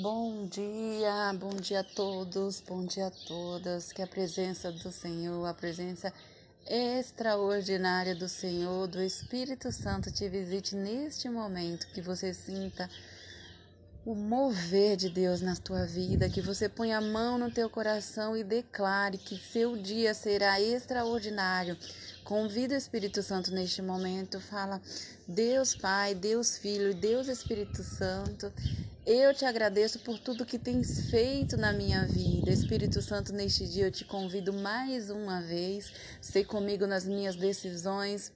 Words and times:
Bom 0.00 0.46
dia, 0.46 1.32
bom 1.40 1.50
dia 1.56 1.80
a 1.80 1.82
todos, 1.82 2.60
bom 2.60 2.86
dia 2.86 3.08
a 3.08 3.10
todas. 3.10 3.90
Que 3.90 4.00
a 4.00 4.06
presença 4.06 4.70
do 4.70 4.92
Senhor, 4.92 5.44
a 5.44 5.52
presença 5.52 6.12
extraordinária 6.64 8.14
do 8.14 8.28
Senhor, 8.28 8.86
do 8.86 9.02
Espírito 9.02 9.72
Santo 9.72 10.12
te 10.12 10.28
visite 10.28 10.76
neste 10.76 11.28
momento, 11.28 11.88
que 11.88 12.00
você 12.00 12.32
sinta 12.32 12.88
o 14.06 14.14
mover 14.14 14.96
de 14.96 15.10
Deus 15.10 15.40
na 15.40 15.56
tua 15.56 15.84
vida, 15.84 16.30
que 16.30 16.40
você 16.40 16.68
ponha 16.68 16.98
a 16.98 17.00
mão 17.00 17.36
no 17.36 17.50
teu 17.50 17.68
coração 17.68 18.36
e 18.36 18.44
declare 18.44 19.18
que 19.18 19.36
seu 19.36 19.76
dia 19.76 20.14
será 20.14 20.60
extraordinário. 20.60 21.76
Convida 22.22 22.76
o 22.76 22.78
Espírito 22.78 23.20
Santo 23.20 23.50
neste 23.50 23.82
momento, 23.82 24.38
fala: 24.38 24.80
Deus 25.26 25.74
Pai, 25.74 26.14
Deus 26.14 26.56
Filho, 26.56 26.94
Deus 26.94 27.26
Espírito 27.26 27.82
Santo, 27.82 28.52
eu 29.08 29.32
te 29.32 29.46
agradeço 29.46 30.00
por 30.00 30.18
tudo 30.18 30.44
que 30.44 30.58
tens 30.58 31.08
feito 31.08 31.56
na 31.56 31.72
minha 31.72 32.04
vida. 32.04 32.50
Espírito 32.50 33.00
Santo, 33.00 33.32
neste 33.32 33.66
dia 33.66 33.86
eu 33.86 33.90
te 33.90 34.04
convido 34.04 34.52
mais 34.52 35.08
uma 35.08 35.40
vez, 35.40 35.90
ser 36.20 36.44
comigo 36.44 36.86
nas 36.86 37.06
minhas 37.06 37.34
decisões, 37.34 38.30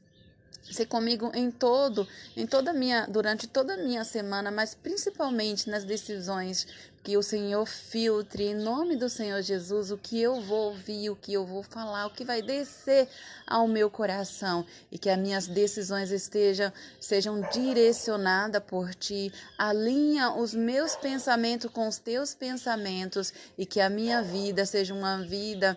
ser 0.71 0.87
comigo 0.87 1.30
em 1.34 1.51
todo, 1.51 2.07
em 2.37 2.47
toda 2.47 2.73
minha, 2.73 3.07
durante 3.07 3.47
toda 3.47 3.75
a 3.75 3.77
minha 3.77 4.05
semana, 4.05 4.51
mas 4.51 4.75
principalmente 4.75 5.69
nas 5.69 5.85
decisões 5.85 6.66
que 7.02 7.16
o 7.16 7.23
Senhor 7.23 7.66
filtre 7.66 8.45
em 8.45 8.55
nome 8.55 8.95
do 8.95 9.09
Senhor 9.09 9.43
Jesus 9.43 9.91
o 9.91 9.98
que 9.98 10.21
eu 10.21 10.41
vou 10.41 10.66
ouvir, 10.66 11.11
o 11.11 11.16
que 11.16 11.33
eu 11.33 11.45
vou 11.45 11.62
falar, 11.62 12.07
o 12.07 12.11
que 12.11 12.25
vai 12.25 12.41
descer 12.41 13.09
ao 13.45 13.66
meu 13.66 13.91
coração 13.91 14.65
e 14.91 14.97
que 14.98 15.11
as 15.11 15.19
minhas 15.19 15.48
decisões 15.48 16.12
estejam 16.12 16.73
sejam 17.01 17.41
direcionadas 17.52 18.63
por 18.65 18.95
ti. 18.95 19.33
Alinha 19.59 20.33
os 20.33 20.55
meus 20.55 20.95
pensamentos 20.95 21.71
com 21.73 21.88
os 21.88 21.99
teus 21.99 22.35
pensamentos 22.35 23.33
e 23.59 23.66
que 23.66 23.80
a 23.80 23.91
minha 23.91 24.23
vida 24.23 24.65
seja 24.65 24.95
uma 24.95 25.19
vida 25.23 25.76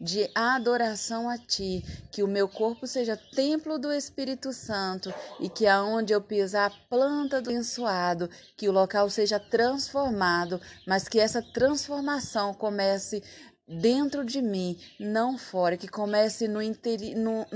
de 0.00 0.30
adoração 0.34 1.28
a 1.28 1.38
ti, 1.38 1.82
que 2.12 2.22
o 2.22 2.28
meu 2.28 2.46
corpo 2.46 2.86
seja 2.86 3.16
templo 3.34 3.78
do 3.78 3.92
Espírito 3.92 4.52
Santo 4.52 5.12
e 5.40 5.48
que 5.48 5.66
aonde 5.66 6.12
eu 6.12 6.20
pisar 6.20 6.70
a 6.70 6.88
planta 6.88 7.40
do 7.40 7.54
abençoado, 7.54 8.28
que 8.56 8.68
o 8.68 8.72
local 8.72 9.08
seja 9.08 9.38
transformado, 9.38 10.60
mas 10.86 11.08
que 11.08 11.20
essa 11.20 11.40
transformação 11.40 12.52
comece 12.52 13.22
dentro 13.66 14.24
de 14.24 14.42
mim, 14.42 14.78
não 15.00 15.38
fora, 15.38 15.76
que 15.76 15.88
comece 15.88 16.46
no, 16.46 16.60
interi 16.60 17.14
no, 17.14 17.46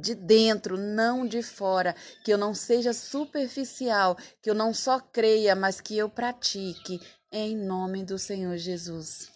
de 0.00 0.14
dentro, 0.14 0.76
não 0.76 1.26
de 1.26 1.42
fora, 1.42 1.94
que 2.24 2.32
eu 2.32 2.36
não 2.36 2.52
seja 2.52 2.92
superficial, 2.92 4.16
que 4.42 4.50
eu 4.50 4.54
não 4.54 4.74
só 4.74 5.00
creia, 5.00 5.54
mas 5.54 5.80
que 5.80 5.96
eu 5.96 6.10
pratique. 6.10 7.00
Em 7.32 7.56
nome 7.56 8.04
do 8.04 8.18
Senhor 8.18 8.56
Jesus. 8.56 9.30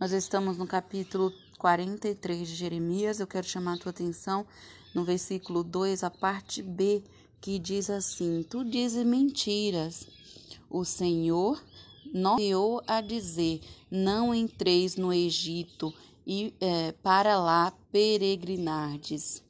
Nós 0.00 0.12
estamos 0.12 0.56
no 0.56 0.64
capítulo 0.64 1.32
43 1.58 2.46
de 2.46 2.54
Jeremias. 2.54 3.18
Eu 3.18 3.26
quero 3.26 3.44
chamar 3.44 3.74
a 3.74 3.78
tua 3.78 3.90
atenção 3.90 4.46
no 4.94 5.02
versículo 5.02 5.64
2, 5.64 6.04
a 6.04 6.10
parte 6.10 6.62
B, 6.62 7.02
que 7.40 7.58
diz 7.58 7.90
assim: 7.90 8.44
Tu 8.48 8.64
dizes 8.64 9.04
mentiras. 9.04 10.06
O 10.70 10.84
Senhor 10.84 11.60
não 12.14 12.36
a 12.86 13.00
dizer: 13.00 13.60
Não 13.90 14.32
entreis 14.32 14.94
no 14.94 15.12
Egito 15.12 15.92
e 16.24 16.54
é, 16.60 16.92
para 17.02 17.36
lá 17.36 17.72
peregrinardes. 17.90 19.42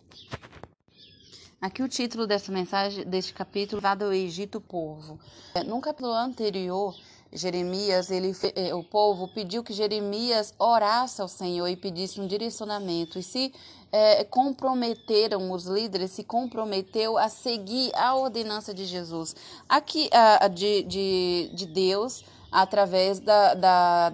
Aqui 1.60 1.83
o 1.83 1.88
título 1.88 2.27
dessa 2.27 2.50
mensagem, 2.50 3.05
deste 3.05 3.34
capítulo, 3.34 3.83
dado 3.83 4.06
ao 4.06 4.14
Egito 4.14 4.62
Povo. 4.62 5.20
É, 5.55 5.62
no 5.62 5.78
capítulo 5.80 6.14
anterior, 6.14 6.96
Jeremias, 7.32 8.10
ele, 8.10 8.34
eh, 8.54 8.74
o 8.74 8.82
povo 8.82 9.28
pediu 9.28 9.62
que 9.62 9.72
Jeremias 9.72 10.54
orasse 10.58 11.20
ao 11.20 11.28
Senhor 11.28 11.68
e 11.68 11.76
pedisse 11.76 12.20
um 12.20 12.26
direcionamento. 12.26 13.18
E 13.18 13.22
se 13.22 13.52
é, 13.92 14.24
comprometeram, 14.24 15.50
os 15.50 15.64
líderes 15.64 16.11
se 16.12 16.24
comprometeu 16.24 17.18
a 17.18 17.28
seguir 17.28 17.90
a 17.94 18.14
ordenança 18.14 18.72
de 18.72 18.84
Jesus, 18.84 19.34
aqui 19.68 20.08
a, 20.12 20.48
de, 20.48 20.83
de, 20.83 21.50
de 21.55 21.67
Deus, 21.67 22.24
através 22.50 23.18
da, 23.18 23.55
da 23.55 24.12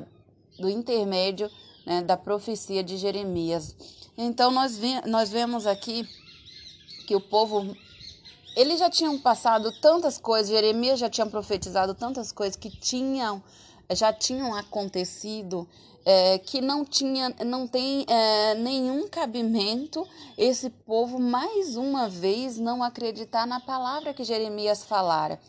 do 0.59 0.69
intermédio 0.69 1.51
né, 1.85 2.03
da 2.03 2.17
profecia 2.17 2.83
de 2.83 2.97
Jeremias. 2.97 3.75
Então 4.17 4.51
nós, 4.51 4.79
vi, 4.79 4.95
nós 5.07 5.31
vemos 5.31 5.67
aqui 5.67 6.09
que 7.07 7.15
o 7.15 7.21
povo 7.21 7.77
eles 8.57 8.79
já 8.79 8.89
tinham 8.89 9.19
passado 9.19 9.73
tantas 9.81 10.19
coisas, 10.19 10.51
Jeremias 10.51 10.99
já 10.99 11.11
tinha 11.11 11.27
profetizado 11.27 11.95
tantas 11.95 12.31
coisas 12.31 12.57
que 12.57 12.71
tinham, 12.71 13.43
já 13.91 14.13
tinham 14.13 14.55
acontecido, 14.55 15.69
é, 16.05 16.39
que 16.39 16.61
não 16.61 16.85
tinha, 16.85 17.35
não 17.45 17.67
tem 17.67 18.05
é, 18.07 18.55
nenhum 18.55 19.09
cabimento 19.09 20.07
esse 20.37 20.69
povo 20.69 21.19
mais 21.19 21.77
uma 21.77 22.09
vez 22.09 22.59
não 22.59 22.83
acreditar 22.83 23.47
na 23.47 23.59
palavra 23.59 24.13
que 24.13 24.23
Jeremias 24.23 24.85
falara. 24.85 25.41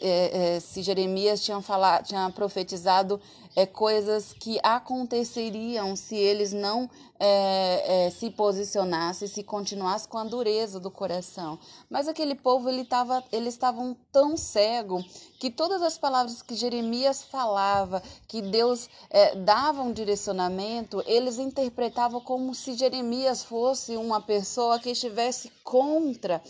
É, 0.00 0.56
é 0.56 0.60
se 0.60 0.82
Jeremias 0.82 1.42
tinha, 1.42 1.60
falado, 1.60 2.04
tinha 2.06 2.30
profetizado 2.30 3.20
é, 3.58 3.66
coisas 3.66 4.32
que 4.32 4.60
aconteceriam 4.62 5.96
se 5.96 6.14
eles 6.14 6.52
não 6.52 6.88
é, 7.18 8.06
é, 8.06 8.10
se 8.10 8.30
posicionassem, 8.30 9.26
se 9.26 9.42
continuassem 9.42 10.08
com 10.08 10.16
a 10.16 10.22
dureza 10.22 10.78
do 10.78 10.92
coração. 10.92 11.58
Mas 11.90 12.06
aquele 12.06 12.36
povo, 12.36 12.68
ele 12.68 12.84
tava, 12.84 13.24
eles 13.32 13.54
estavam 13.54 13.96
tão 14.12 14.36
cego 14.36 15.04
que 15.40 15.50
todas 15.50 15.82
as 15.82 15.98
palavras 15.98 16.40
que 16.40 16.54
Jeremias 16.54 17.24
falava, 17.24 18.00
que 18.28 18.40
Deus 18.40 18.88
é, 19.10 19.34
dava 19.34 19.82
um 19.82 19.92
direcionamento, 19.92 21.02
eles 21.04 21.40
interpretavam 21.40 22.20
como 22.20 22.54
se 22.54 22.74
Jeremias 22.74 23.42
fosse 23.42 23.96
uma 23.96 24.20
pessoa 24.20 24.78
que 24.78 24.90
estivesse 24.90 25.50
contra 25.64 26.40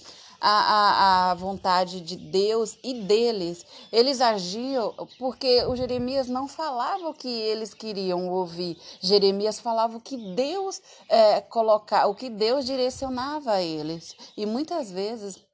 a, 0.40 0.50
a, 0.50 1.30
a 1.30 1.34
vontade 1.34 2.00
de 2.00 2.16
Deus 2.16 2.78
e 2.82 2.94
deles. 3.02 3.64
Eles 3.92 4.20
agiam 4.20 4.94
porque 5.18 5.64
o 5.64 5.76
Jeremias 5.76 6.28
não 6.28 6.46
falava 6.46 7.08
o 7.08 7.14
que 7.14 7.28
eles 7.28 7.74
queriam 7.74 8.28
ouvir. 8.28 8.76
Jeremias 9.00 9.58
falava 9.60 9.96
o 9.96 10.00
que 10.00 10.16
Deus 10.34 10.80
é, 11.08 11.40
colocar, 11.40 12.06
o 12.06 12.14
que 12.14 12.30
Deus 12.30 12.64
direcionava 12.64 13.52
a 13.52 13.62
eles. 13.62 14.14
E 14.36 14.46
muitas 14.46 14.90
vezes 14.90 15.47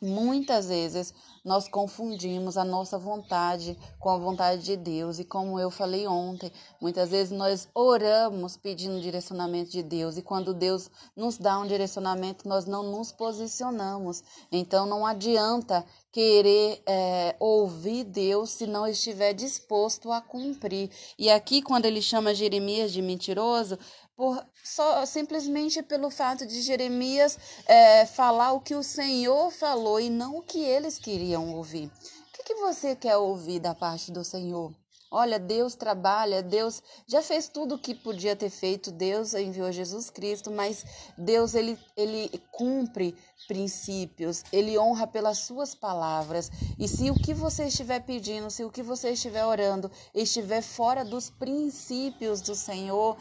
Muitas 0.00 0.68
vezes 0.68 1.14
nós 1.44 1.68
confundimos 1.68 2.58
a 2.58 2.64
nossa 2.64 2.98
vontade 2.98 3.78
com 3.98 4.10
a 4.10 4.18
vontade 4.18 4.62
de 4.62 4.76
Deus, 4.76 5.18
e 5.18 5.24
como 5.24 5.60
eu 5.60 5.70
falei 5.70 6.06
ontem, 6.06 6.52
muitas 6.80 7.10
vezes 7.10 7.30
nós 7.30 7.68
oramos 7.72 8.56
pedindo 8.56 9.00
direcionamento 9.00 9.70
de 9.70 9.82
Deus, 9.82 10.18
e 10.18 10.22
quando 10.22 10.52
Deus 10.52 10.90
nos 11.16 11.38
dá 11.38 11.58
um 11.58 11.66
direcionamento, 11.66 12.48
nós 12.48 12.66
não 12.66 12.82
nos 12.82 13.12
posicionamos. 13.12 14.22
Então 14.50 14.86
não 14.86 15.06
adianta 15.06 15.86
querer 16.10 16.82
é, 16.86 17.36
ouvir 17.38 18.02
Deus 18.04 18.50
se 18.50 18.66
não 18.66 18.86
estiver 18.86 19.32
disposto 19.32 20.10
a 20.10 20.20
cumprir. 20.20 20.90
E 21.18 21.30
aqui, 21.30 21.62
quando 21.62 21.84
ele 21.84 22.02
chama 22.02 22.34
Jeremias 22.34 22.90
de 22.90 23.02
mentiroso, 23.02 23.78
por 24.16 24.44
só 24.64 25.04
simplesmente 25.04 25.82
pelo 25.82 26.10
fato 26.10 26.46
de 26.46 26.62
Jeremias 26.62 27.38
é, 27.66 28.06
falar 28.06 28.52
o 28.52 28.60
que 28.60 28.74
o 28.74 28.82
Senhor 28.82 29.50
falou 29.50 30.00
e 30.00 30.08
não 30.08 30.38
o 30.38 30.42
que 30.42 30.58
eles 30.58 30.98
queriam 30.98 31.54
ouvir. 31.54 31.86
O 31.86 32.32
que, 32.32 32.42
que 32.42 32.54
você 32.54 32.96
quer 32.96 33.16
ouvir 33.16 33.60
da 33.60 33.74
parte 33.74 34.10
do 34.10 34.24
Senhor? 34.24 34.72
Olha, 35.08 35.38
Deus 35.38 35.76
trabalha, 35.76 36.42
Deus 36.42 36.82
já 37.06 37.22
fez 37.22 37.48
tudo 37.48 37.76
o 37.76 37.78
que 37.78 37.94
podia 37.94 38.34
ter 38.34 38.50
feito, 38.50 38.90
Deus 38.90 39.34
enviou 39.34 39.70
Jesus 39.70 40.10
Cristo, 40.10 40.50
mas 40.50 40.84
Deus 41.16 41.54
ele, 41.54 41.78
ele 41.96 42.28
cumpre 42.50 43.14
princípios, 43.46 44.42
ele 44.52 44.76
honra 44.76 45.06
pelas 45.06 45.38
suas 45.38 45.76
palavras. 45.76 46.50
E 46.76 46.88
se 46.88 47.08
o 47.08 47.14
que 47.14 47.32
você 47.32 47.66
estiver 47.66 48.00
pedindo, 48.00 48.50
se 48.50 48.64
o 48.64 48.70
que 48.70 48.82
você 48.82 49.10
estiver 49.10 49.46
orando 49.46 49.90
estiver 50.12 50.60
fora 50.60 51.04
dos 51.04 51.30
princípios 51.30 52.40
do 52.40 52.56
Senhor, 52.56 53.16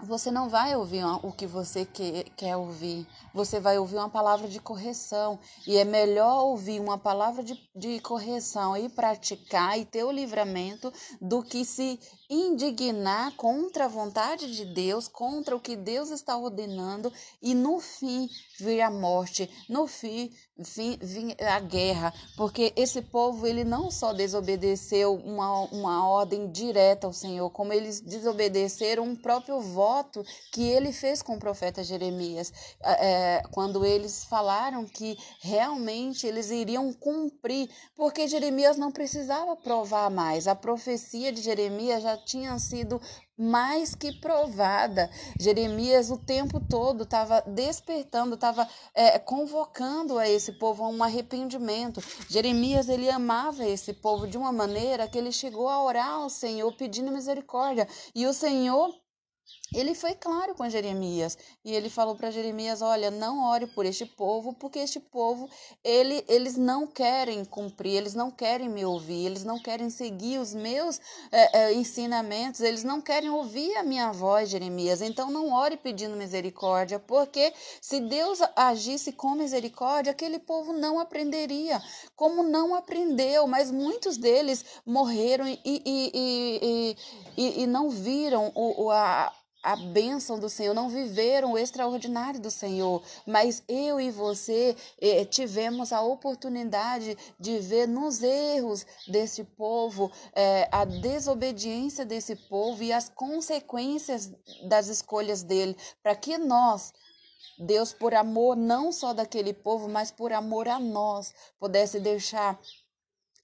você 0.00 0.30
não 0.30 0.48
vai 0.48 0.76
ouvir 0.76 1.04
o 1.22 1.32
que 1.32 1.46
você 1.46 1.84
quer 1.84 2.56
ouvir, 2.56 3.06
você 3.34 3.58
vai 3.58 3.78
ouvir 3.78 3.96
uma 3.96 4.08
palavra 4.08 4.48
de 4.48 4.60
correção. 4.60 5.38
E 5.66 5.76
é 5.76 5.84
melhor 5.84 6.44
ouvir 6.44 6.80
uma 6.80 6.98
palavra 6.98 7.42
de, 7.42 7.58
de 7.74 8.00
correção 8.00 8.76
e 8.76 8.88
praticar 8.88 9.78
e 9.78 9.84
ter 9.84 10.04
o 10.04 10.12
livramento 10.12 10.92
do 11.20 11.42
que 11.42 11.64
se 11.64 11.98
indignar 12.30 13.34
contra 13.36 13.86
a 13.86 13.88
vontade 13.88 14.54
de 14.54 14.66
Deus, 14.66 15.08
contra 15.08 15.56
o 15.56 15.60
que 15.60 15.74
Deus 15.74 16.10
está 16.10 16.36
ordenando, 16.36 17.10
e 17.40 17.54
no 17.54 17.80
fim 17.80 18.28
vir 18.58 18.82
a 18.82 18.90
morte, 18.90 19.48
no 19.68 19.86
fim 19.86 20.30
vir, 20.58 21.36
a 21.40 21.60
guerra, 21.60 22.12
porque 22.36 22.72
esse 22.76 23.00
povo 23.00 23.46
ele 23.46 23.64
não 23.64 23.90
só 23.90 24.12
desobedeceu 24.12 25.14
uma, 25.14 25.62
uma 25.70 26.06
ordem 26.06 26.50
direta 26.50 27.06
ao 27.06 27.12
Senhor, 27.12 27.48
como 27.50 27.72
eles 27.72 28.00
desobedeceram 28.00 29.04
um 29.04 29.16
próprio 29.16 29.60
voto 29.60 30.22
que 30.52 30.62
ele 30.62 30.92
fez 30.92 31.22
com 31.22 31.36
o 31.36 31.38
profeta 31.40 31.82
Jeremias, 31.82 32.52
é, 32.82 33.42
quando 33.52 33.84
eles 33.86 34.24
falaram 34.24 34.84
que 34.84 35.16
realmente 35.40 36.26
eles 36.26 36.50
iriam 36.50 36.92
cumprir, 36.92 37.70
porque 37.96 38.28
Jeremias 38.28 38.76
não 38.76 38.92
precisava 38.92 39.56
provar 39.56 40.10
mais, 40.10 40.46
a 40.46 40.54
profecia 40.54 41.32
de 41.32 41.40
Jeremias 41.40 42.02
já 42.02 42.17
tinha 42.24 42.58
sido 42.58 43.00
mais 43.36 43.94
que 43.94 44.12
provada. 44.20 45.08
Jeremias 45.38 46.10
o 46.10 46.18
tempo 46.18 46.60
todo 46.60 47.04
estava 47.04 47.40
despertando, 47.42 48.34
estava 48.34 48.68
é, 48.94 49.18
convocando 49.18 50.18
a 50.18 50.28
esse 50.28 50.52
povo 50.58 50.84
a 50.84 50.88
um 50.88 51.02
arrependimento. 51.02 52.02
Jeremias 52.28 52.88
ele 52.88 53.08
amava 53.08 53.64
esse 53.64 53.92
povo 53.92 54.26
de 54.26 54.36
uma 54.36 54.52
maneira 54.52 55.06
que 55.06 55.16
ele 55.16 55.32
chegou 55.32 55.68
a 55.68 55.82
orar 55.82 56.10
ao 56.10 56.28
Senhor 56.28 56.70
pedindo 56.76 57.12
misericórdia 57.12 57.86
e 58.14 58.26
o 58.26 58.32
Senhor 58.32 58.92
ele 59.74 59.94
foi 59.94 60.14
claro 60.14 60.54
com 60.54 60.68
Jeremias 60.68 61.36
e 61.62 61.74
ele 61.74 61.90
falou 61.90 62.16
para 62.16 62.30
Jeremias: 62.30 62.80
Olha, 62.80 63.10
não 63.10 63.44
ore 63.44 63.66
por 63.66 63.84
este 63.84 64.06
povo, 64.06 64.54
porque 64.54 64.78
este 64.78 64.98
povo 64.98 65.48
ele, 65.84 66.24
eles 66.26 66.56
não 66.56 66.86
querem 66.86 67.44
cumprir, 67.44 67.96
eles 67.96 68.14
não 68.14 68.30
querem 68.30 68.68
me 68.68 68.84
ouvir, 68.84 69.26
eles 69.26 69.44
não 69.44 69.58
querem 69.58 69.90
seguir 69.90 70.38
os 70.38 70.54
meus 70.54 70.98
é, 71.30 71.58
é, 71.58 71.74
ensinamentos, 71.74 72.60
eles 72.60 72.82
não 72.82 73.02
querem 73.02 73.28
ouvir 73.28 73.76
a 73.76 73.82
minha 73.82 74.10
voz, 74.10 74.48
Jeremias. 74.48 75.02
Então 75.02 75.30
não 75.30 75.52
ore 75.52 75.76
pedindo 75.76 76.16
misericórdia, 76.16 76.98
porque 76.98 77.52
se 77.80 78.00
Deus 78.00 78.38
agisse 78.56 79.12
com 79.12 79.34
misericórdia, 79.34 80.12
aquele 80.12 80.38
povo 80.38 80.72
não 80.72 80.98
aprenderia, 80.98 81.80
como 82.16 82.42
não 82.42 82.74
aprendeu, 82.74 83.46
mas 83.46 83.70
muitos 83.70 84.16
deles 84.16 84.64
morreram 84.86 85.46
e, 85.46 85.60
e, 85.62 85.82
e, 85.84 86.96
e, 87.36 87.62
e 87.62 87.66
não 87.66 87.90
viram 87.90 88.50
o, 88.54 88.90
a 88.90 89.30
a 89.68 89.76
bênção 89.76 90.38
do 90.38 90.48
Senhor, 90.48 90.72
não 90.72 90.88
viveram 90.88 91.52
o 91.52 91.58
extraordinário 91.58 92.40
do 92.40 92.50
Senhor, 92.50 93.02
mas 93.26 93.62
eu 93.68 94.00
e 94.00 94.10
você 94.10 94.74
eh, 94.98 95.26
tivemos 95.26 95.92
a 95.92 96.00
oportunidade 96.00 97.14
de 97.38 97.58
ver 97.58 97.86
nos 97.86 98.22
erros 98.22 98.86
desse 99.06 99.44
povo 99.44 100.10
eh, 100.34 100.66
a 100.72 100.86
desobediência 100.86 102.06
desse 102.06 102.34
povo 102.34 102.82
e 102.82 102.94
as 102.94 103.10
consequências 103.10 104.32
das 104.66 104.88
escolhas 104.88 105.42
dele, 105.42 105.76
para 106.02 106.16
que 106.16 106.38
nós 106.38 106.90
Deus, 107.58 107.92
por 107.92 108.14
amor 108.14 108.56
não 108.56 108.90
só 108.90 109.12
daquele 109.12 109.52
povo, 109.52 109.86
mas 109.86 110.10
por 110.10 110.32
amor 110.32 110.66
a 110.66 110.78
nós, 110.78 111.34
pudesse 111.58 112.00
deixar 112.00 112.58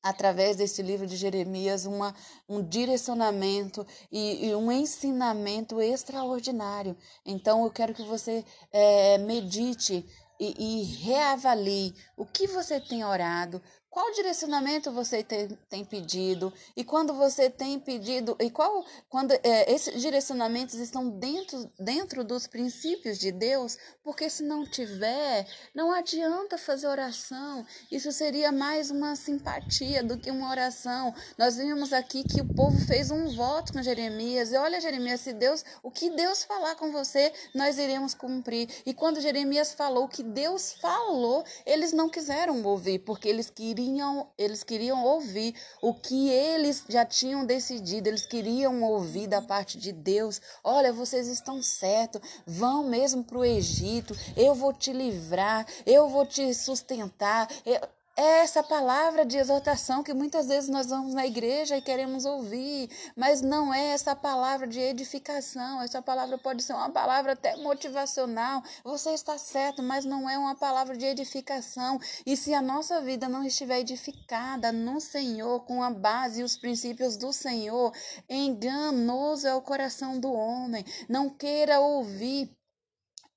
através 0.05 0.57
desse 0.57 0.83
livro 0.83 1.07
de 1.07 1.17
Jeremias, 1.17 1.87
uma, 1.87 2.15
um 2.47 2.63
direcionamento 2.63 3.87
e, 4.13 4.49
e 4.49 4.55
um 4.55 4.71
ensinamento 4.71 5.81
extraordinário. 5.81 6.95
Então, 7.25 7.65
eu 7.65 7.71
quero 7.71 7.95
que 7.95 8.03
você 8.03 8.45
é, 8.71 9.17
medite 9.17 10.07
e, 10.39 10.83
e 10.83 10.83
reavalie 11.03 11.95
o 12.19 12.27
que 12.27 12.47
você 12.47 12.79
tem 12.79 13.03
orado, 13.03 13.63
qual 13.95 14.11
direcionamento 14.11 14.91
você 14.91 15.23
tem, 15.23 15.47
tem, 15.71 15.85
pedido? 15.85 16.53
E 16.77 16.83
quando 16.83 17.15
você 17.15 17.49
tem 17.49 17.79
pedido, 17.79 18.37
e 18.41 18.51
qual 18.51 18.85
quando 19.09 19.31
é, 19.31 19.73
esses 19.73 20.03
direcionamentos 20.03 20.75
estão 20.75 21.09
dentro, 21.09 21.71
dentro 21.79 22.25
dos 22.25 22.49
princípios 22.49 23.21
de 23.21 23.31
Deus? 23.31 23.79
Porque 24.03 24.29
se 24.29 24.43
não 24.43 24.67
tiver, 24.67 25.47
não 25.73 25.93
adianta 25.93 26.59
fazer 26.59 26.89
oração. 26.89 27.65
Isso 27.89 28.11
seria 28.11 28.51
mais 28.51 28.91
uma 28.91 29.15
simpatia 29.15 30.03
do 30.03 30.19
que 30.19 30.29
uma 30.29 30.51
oração. 30.51 31.15
Nós 31.39 31.57
vimos 31.57 31.93
aqui 31.93 32.25
que 32.25 32.41
o 32.41 32.53
povo 32.53 32.77
fez 32.89 33.13
um 33.13 33.29
voto 33.37 33.73
com 33.73 33.81
Jeremias. 33.81 34.51
E 34.51 34.57
olha, 34.57 34.81
Jeremias, 34.81 35.21
se 35.21 35.33
Deus, 35.33 35.65
o 35.85 35.91
que 35.93 36.11
Deus 36.11 36.43
falar 36.43 36.75
com 36.75 36.91
você, 36.91 37.33
nós 37.55 37.79
iremos 37.79 38.13
cumprir. 38.13 38.69
E 38.85 38.93
quando 38.93 39.21
Jeremias 39.21 39.73
falou 39.73 40.07
o 40.07 40.09
que 40.09 40.25
Deus 40.25 40.73
falou, 40.73 41.45
eles 41.65 41.93
não 41.93 42.09
quiseram 42.09 42.61
ouvir, 42.65 42.99
porque 42.99 43.29
eles 43.29 43.49
queriam 43.49 43.84
queriam, 43.85 44.27
eles 44.39 44.63
queriam 44.63 45.05
ouvir 45.05 45.55
o 45.83 45.93
que 45.93 46.31
eles 46.31 46.85
já 46.89 47.05
tinham 47.05 47.45
decidido, 47.45 48.09
eles 48.09 48.25
queriam 48.25 48.83
ouvir 48.83 49.27
da 49.27 49.43
parte 49.43 49.79
de 49.79 49.93
Deus. 49.93 50.41
Olha, 50.63 50.93
vocês 50.93 51.29
estão 51.29 51.63
certos, 51.63 52.21
vão 52.47 52.85
mesmo 52.85 53.23
para 53.23 53.39
o 53.39 53.45
Egito, 53.45 54.17
eu 54.37 54.55
vou 54.55 54.73
te 54.73 54.93
livrar, 54.93 55.67
eu 55.85 56.09
vou 56.09 56.25
te 56.25 56.55
sustentar. 56.55 57.49
Eu, 57.67 57.81
é 58.17 58.43
essa 58.43 58.63
palavra 58.63 59.25
de 59.25 59.37
exortação 59.37 60.03
que 60.03 60.15
muitas 60.15 60.47
vezes 60.47 60.71
nós 60.71 60.87
vamos 60.87 61.15
na 61.15 61.27
igreja 61.27 61.77
e 61.77 61.83
queremos 61.83 62.25
ouvir, 62.25 62.89
mas 63.17 63.43
não 63.43 63.75
é 63.75 63.87
essa 63.89 64.15
palavra 64.15 64.67
de 64.67 64.79
edificação. 64.79 65.83
Essa 65.83 66.01
palavra 66.01 66.39
pode 66.39 66.63
ser 66.63 66.75
uma 66.75 66.91
palavra 66.91 67.33
até 67.33 67.57
motivacional. 67.57 68.63
Você 68.85 69.11
está 69.11 69.37
certo, 69.37 69.83
mas 69.83 70.05
não 70.05 70.31
é 70.31 70.39
uma 70.39 70.55
palavra 70.55 70.97
de 70.97 71.05
edificação. 71.05 71.99
E 72.25 72.37
se 72.37 72.55
a 72.55 72.63
nossa 72.63 73.01
vida 73.01 73.29
não 73.29 73.43
estiver 73.43 73.81
edificada 73.81 74.71
no 74.71 75.01
Senhor, 75.01 75.65
com 75.65 75.83
a 75.83 75.91
base 75.91 76.41
e 76.41 76.45
os 76.45 76.57
princípios 76.57 77.17
do 77.17 77.33
Senhor, 77.33 77.93
enganoso 78.29 79.49
é 79.49 79.55
o 79.55 79.63
coração 79.63 80.21
do 80.21 80.33
homem. 80.33 80.85
Não 81.09 81.29
queira 81.29 81.81
ouvir 81.81 82.51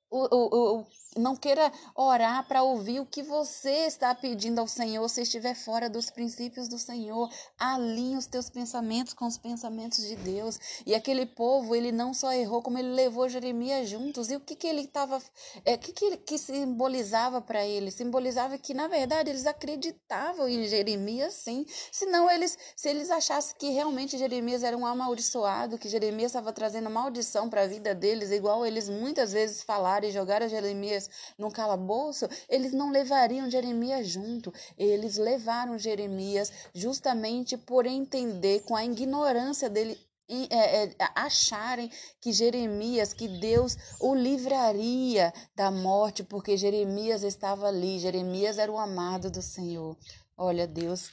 o, 0.10 0.36
o, 0.36 0.80
o, 0.80 0.86
não 1.18 1.36
queira 1.36 1.72
orar 1.96 2.48
para 2.48 2.64
ouvir 2.64 3.00
o 3.00 3.06
que 3.06 3.24
você 3.24 3.86
está 3.86 4.14
pedindo 4.14 4.60
ao 4.60 4.68
Senhor 4.68 5.08
se 5.10 5.22
estiver 5.22 5.56
fora 5.56 5.90
dos 5.90 6.10
princípios 6.10 6.68
do 6.68 6.78
Senhor. 6.78 7.30
Alinhe 7.58 8.18
os 8.18 8.26
teus 8.26 8.50
pensamentos 8.50 9.14
com 9.14 9.26
os 9.26 9.38
pensamentos 9.38 10.06
de 10.06 10.16
Deus. 10.16 10.60
E 10.86 10.94
aquele 10.94 11.26
povo, 11.26 11.76
ele 11.76 11.92
não 11.92 12.14
só 12.14 12.32
errou, 12.34 12.62
como 12.62 12.78
ele 12.78 12.94
levou 12.94 13.28
Jeremias 13.30 13.90
juntos. 13.90 14.30
E 14.30 14.36
o 14.36 14.40
que, 14.40 14.56
que 14.56 14.68
ele 14.68 14.82
estava. 14.82 15.22
É, 15.66 15.76
o 15.76 15.78
que, 15.78 15.92
que, 15.92 16.18
que 16.18 16.38
simbolizava 16.38 17.42
para 17.42 17.66
ele? 17.66 17.92
Simbolizava 17.92 18.58
que, 18.58 18.74
na 18.74 18.88
verdade, 18.88 19.30
eles 19.30 19.46
acreditavam 19.46 20.48
em 20.48 20.68
Jeremias, 20.68 21.34
sim. 21.34 21.66
Senão, 21.92 22.30
eles, 22.30 22.58
se 22.76 22.90
eles 22.90 23.10
achassem 23.10 23.56
que 23.58 23.70
realmente 23.70 24.18
Jeremias 24.18 24.64
era 24.64 24.78
um 24.78 24.86
amaldiçoado, 24.86 25.78
que 25.78 25.90
Jeremias 25.90 26.32
estava 26.32 26.54
trazendo 26.54 26.90
maldição 26.90 27.50
para 27.50 27.64
a 27.64 27.68
vida 27.68 27.94
deles, 27.94 28.32
igual 28.32 28.66
eles 28.66 28.90
muitas 28.90 29.32
vezes 29.32 29.64
falaram 29.64 30.08
e 30.08 30.12
jogaram 30.12 30.48
Jeremias 30.48 31.07
no 31.38 31.52
calabouço, 31.52 32.28
eles 32.50 32.72
não 32.74 32.92
levariam 32.92 33.50
Jeremias 33.50 34.08
junto. 34.08 34.54
Eles 34.78 35.18
levaram 35.18 35.78
Jeremias 35.78 36.52
justamente 36.74 37.58
por 37.58 37.86
entender 37.86 38.62
com 38.62 38.76
a 38.76 38.86
ignorância 38.86 39.70
dele 39.70 39.98
é, 40.30 40.84
é, 40.84 40.96
acharem 41.16 41.90
que 42.20 42.34
Jeremias, 42.34 43.14
que 43.14 43.28
Deus 43.30 43.78
o 44.00 44.14
livraria 44.14 45.34
da 45.56 45.72
morte, 45.72 46.22
porque 46.22 46.58
Jeremias 46.58 47.24
estava 47.24 47.68
ali, 47.68 47.98
Jeremias 47.98 48.58
era 48.58 48.70
o 48.72 48.78
amado 48.78 49.32
do 49.32 49.42
Senhor. 49.42 49.98
Olha, 50.36 50.68
Deus 50.68 51.12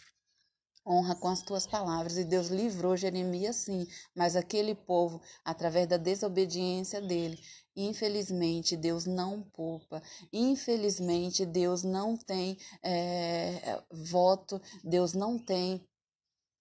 honra 0.87 1.15
com 1.15 1.29
as 1.29 1.43
tuas 1.43 1.67
palavras. 1.67 2.17
E 2.17 2.25
Deus 2.25 2.49
livrou 2.49 2.97
Jeremias, 2.97 3.57
sim, 3.57 3.87
mas 4.15 4.37
aquele 4.37 4.75
povo, 4.75 5.21
através 5.45 5.87
da 5.87 5.97
desobediência 5.97 7.01
dele, 7.01 7.39
Infelizmente, 7.77 8.77
Deus 8.77 9.05
não 9.05 9.43
poupa. 9.43 10.01
Infelizmente, 10.33 11.45
Deus 11.45 11.83
não 11.83 12.17
tem 12.17 12.57
é, 12.83 13.83
voto, 13.91 14.63
Deus 14.85 15.13
não 15.13 15.37
tem 15.39 15.85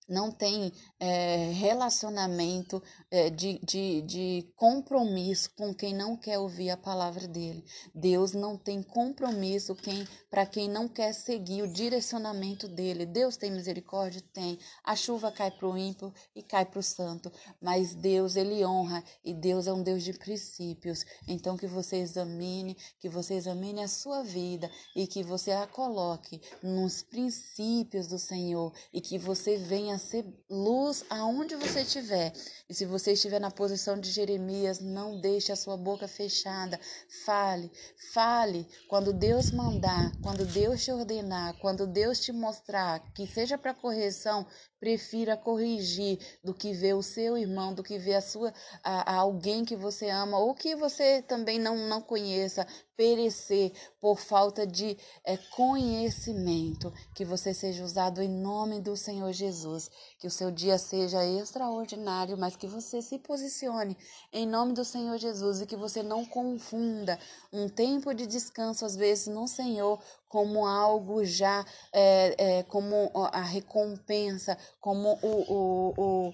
não 0.07 0.31
tem 0.31 0.71
é, 0.99 1.51
relacionamento 1.53 2.81
é, 3.09 3.29
de, 3.29 3.59
de, 3.63 4.01
de 4.01 4.53
compromisso 4.55 5.49
com 5.55 5.73
quem 5.73 5.93
não 5.93 6.17
quer 6.17 6.39
ouvir 6.39 6.69
a 6.69 6.77
palavra 6.77 7.27
dele. 7.27 7.63
Deus 7.93 8.33
não 8.33 8.57
tem 8.57 8.81
compromisso 8.81 9.75
quem, 9.75 10.07
para 10.29 10.45
quem 10.45 10.69
não 10.69 10.87
quer 10.87 11.13
seguir 11.13 11.61
o 11.61 11.71
direcionamento 11.71 12.67
dele. 12.67 13.05
Deus 13.05 13.37
tem 13.37 13.51
misericórdia? 13.51 14.21
Tem. 14.33 14.59
A 14.83 14.95
chuva 14.95 15.31
cai 15.31 15.51
para 15.51 15.67
o 15.67 15.77
ímpio 15.77 16.13
e 16.35 16.41
cai 16.41 16.65
para 16.65 16.79
o 16.79 16.83
santo. 16.83 17.31
Mas 17.61 17.95
Deus, 17.95 18.35
ele 18.35 18.65
honra 18.65 19.03
e 19.23 19.33
Deus 19.33 19.67
é 19.67 19.73
um 19.73 19.83
Deus 19.83 20.03
de 20.03 20.13
princípios. 20.13 21.05
Então, 21.27 21.57
que 21.57 21.67
você 21.67 21.97
examine, 21.97 22.77
que 22.99 23.09
você 23.09 23.35
examine 23.35 23.81
a 23.81 23.87
sua 23.87 24.23
vida 24.23 24.69
e 24.95 25.07
que 25.07 25.23
você 25.23 25.51
a 25.51 25.67
coloque 25.67 26.41
nos 26.61 27.01
princípios 27.01 28.07
do 28.07 28.19
Senhor 28.19 28.73
e 28.91 29.01
que 29.01 29.17
você 29.17 29.57
venha 29.57 29.92
venha 29.93 29.99
ser 29.99 30.25
luz 30.49 31.05
aonde 31.09 31.55
você 31.55 31.81
estiver. 31.81 32.33
E 32.69 32.73
se 32.73 32.85
você 32.85 33.13
estiver 33.13 33.39
na 33.39 33.51
posição 33.51 33.99
de 33.99 34.11
Jeremias, 34.11 34.79
não 34.79 35.19
deixe 35.19 35.51
a 35.51 35.55
sua 35.55 35.77
boca 35.77 36.07
fechada. 36.07 36.79
Fale, 37.25 37.71
fale. 38.13 38.67
Quando 38.89 39.13
Deus 39.13 39.51
mandar, 39.51 40.11
quando 40.21 40.45
Deus 40.45 40.83
te 40.83 40.91
ordenar, 40.91 41.57
quando 41.59 41.85
Deus 41.85 42.19
te 42.19 42.31
mostrar 42.31 42.99
que 43.13 43.27
seja 43.27 43.57
para 43.57 43.73
correção, 43.73 44.45
prefira 44.83 45.37
corrigir 45.37 46.19
do 46.43 46.53
que 46.53 46.73
ver 46.73 46.93
o 46.93 47.01
seu 47.01 47.37
irmão, 47.37 47.73
do 47.73 47.81
que 47.81 47.97
ver 47.97 48.15
a 48.15 48.21
sua 48.21 48.53
a, 48.83 49.13
a 49.13 49.15
alguém 49.15 49.63
que 49.63 49.77
você 49.77 50.09
ama 50.09 50.37
ou 50.37 50.53
que 50.53 50.75
você 50.75 51.21
também 51.21 51.57
não, 51.57 51.87
não 51.87 52.01
conheça 52.01 52.67
perecer 52.97 53.71
por 53.99 54.19
falta 54.19 54.67
de 54.67 54.97
é, 55.23 55.37
conhecimento. 55.55 56.93
Que 57.15 57.25
você 57.25 57.53
seja 57.53 57.83
usado 57.83 58.21
em 58.21 58.29
nome 58.29 58.81
do 58.81 58.95
Senhor 58.95 59.31
Jesus. 59.31 59.89
Que 60.19 60.27
o 60.27 60.31
seu 60.31 60.51
dia 60.51 60.77
seja 60.77 61.25
extraordinário, 61.25 62.37
mas 62.37 62.55
que 62.55 62.67
você 62.67 63.01
se 63.01 63.17
posicione 63.19 63.97
em 64.31 64.45
nome 64.45 64.73
do 64.73 64.85
Senhor 64.85 65.17
Jesus 65.17 65.61
e 65.61 65.65
que 65.65 65.75
você 65.75 66.03
não 66.03 66.25
confunda 66.25 67.17
um 67.51 67.67
tempo 67.67 68.13
de 68.13 68.27
descanso, 68.27 68.85
às 68.85 68.95
vezes, 68.95 69.27
no 69.27 69.47
Senhor, 69.47 69.99
como 70.33 70.65
algo 70.65 71.23
já, 71.23 71.63
é, 71.93 72.35
é, 72.39 72.63
como 72.63 73.11
a 73.31 73.43
recompensa, 73.43 74.57
como 74.81 75.19
o, 75.21 75.53
o, 75.53 75.93
o 75.95 76.33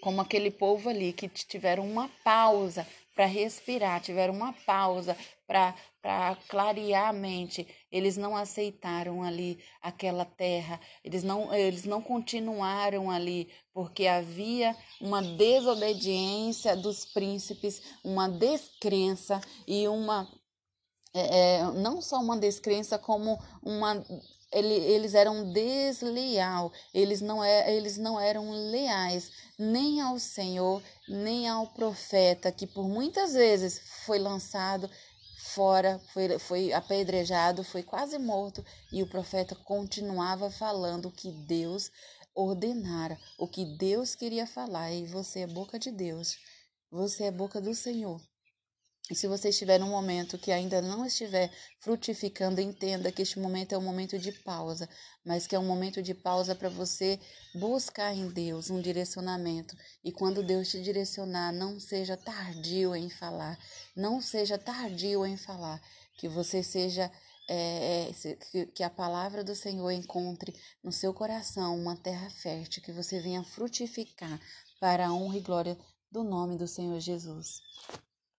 como 0.00 0.22
aquele 0.22 0.50
povo 0.50 0.88
ali 0.88 1.12
que 1.12 1.28
tiveram 1.28 1.86
uma 1.86 2.08
pausa 2.24 2.86
para 3.14 3.26
respirar, 3.26 4.00
tiveram 4.00 4.32
uma 4.32 4.54
pausa 4.64 5.14
para 5.46 5.74
clarear 6.48 7.10
a 7.10 7.12
mente. 7.12 7.68
Eles 7.92 8.16
não 8.16 8.34
aceitaram 8.34 9.22
ali 9.22 9.58
aquela 9.82 10.24
terra, 10.24 10.80
eles 11.04 11.22
não, 11.22 11.52
eles 11.52 11.84
não 11.84 12.00
continuaram 12.00 13.10
ali, 13.10 13.50
porque 13.74 14.06
havia 14.06 14.74
uma 14.98 15.20
desobediência 15.20 16.74
dos 16.74 17.04
príncipes, 17.04 17.82
uma 18.02 18.30
descrença 18.30 19.42
e 19.66 19.86
uma. 19.88 20.26
É, 21.18 21.58
é 21.58 21.64
não 21.72 22.00
só 22.00 22.20
uma 22.20 22.36
descrença, 22.36 22.98
como 22.98 23.38
uma 23.62 24.04
ele, 24.52 24.74
eles 24.74 25.14
eram 25.14 25.52
desleal, 25.52 26.72
eles 26.92 27.20
não, 27.20 27.44
é, 27.44 27.74
eles 27.74 27.98
não 27.98 28.18
eram 28.18 28.50
leais 28.70 29.30
nem 29.58 30.00
ao 30.00 30.18
Senhor, 30.18 30.82
nem 31.06 31.48
ao 31.48 31.66
profeta, 31.66 32.50
que 32.50 32.66
por 32.66 32.88
muitas 32.88 33.34
vezes 33.34 33.80
foi 34.06 34.18
lançado 34.18 34.90
fora, 35.38 36.00
foi, 36.12 36.38
foi 36.38 36.72
apedrejado, 36.72 37.64
foi 37.64 37.82
quase 37.82 38.18
morto, 38.18 38.64
e 38.92 39.02
o 39.02 39.08
profeta 39.08 39.54
continuava 39.54 40.50
falando 40.50 41.06
o 41.06 41.12
que 41.12 41.30
Deus 41.30 41.90
ordenara, 42.34 43.18
o 43.38 43.46
que 43.46 43.64
Deus 43.64 44.14
queria 44.14 44.46
falar, 44.46 44.92
e 44.92 45.06
você 45.06 45.40
é 45.40 45.46
boca 45.46 45.78
de 45.78 45.90
Deus, 45.90 46.36
você 46.90 47.24
é 47.24 47.30
boca 47.30 47.60
do 47.60 47.74
Senhor. 47.74 48.20
E 49.10 49.14
se 49.14 49.26
você 49.26 49.48
estiver 49.48 49.80
num 49.80 49.88
momento 49.88 50.36
que 50.36 50.52
ainda 50.52 50.82
não 50.82 51.06
estiver 51.06 51.50
frutificando, 51.80 52.60
entenda 52.60 53.10
que 53.10 53.22
este 53.22 53.38
momento 53.38 53.74
é 53.74 53.78
um 53.78 53.82
momento 53.82 54.18
de 54.18 54.32
pausa, 54.32 54.88
mas 55.24 55.46
que 55.46 55.56
é 55.56 55.58
um 55.58 55.66
momento 55.66 56.02
de 56.02 56.12
pausa 56.12 56.54
para 56.54 56.68
você 56.68 57.18
buscar 57.54 58.14
em 58.14 58.28
Deus 58.28 58.68
um 58.68 58.80
direcionamento. 58.80 59.74
E 60.04 60.12
quando 60.12 60.42
Deus 60.42 60.68
te 60.68 60.82
direcionar, 60.82 61.52
não 61.52 61.80
seja 61.80 62.18
tardio 62.18 62.94
em 62.94 63.08
falar, 63.08 63.58
não 63.96 64.20
seja 64.20 64.58
tardio 64.58 65.24
em 65.24 65.38
falar, 65.38 65.80
que 66.18 66.28
você 66.28 66.62
seja 66.62 67.10
é, 67.48 68.10
é 68.10 68.64
que 68.74 68.82
a 68.82 68.90
palavra 68.90 69.42
do 69.42 69.54
Senhor 69.54 69.90
encontre 69.90 70.54
no 70.84 70.92
seu 70.92 71.14
coração 71.14 71.74
uma 71.78 71.96
terra 71.96 72.28
fértil, 72.28 72.82
que 72.82 72.92
você 72.92 73.20
venha 73.20 73.42
frutificar 73.42 74.38
para 74.78 75.06
a 75.06 75.14
honra 75.14 75.38
e 75.38 75.40
glória 75.40 75.78
do 76.12 76.22
nome 76.22 76.58
do 76.58 76.68
Senhor 76.68 77.00
Jesus. 77.00 77.62